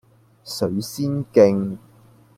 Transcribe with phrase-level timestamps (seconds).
[0.43, 1.77] 水仙徑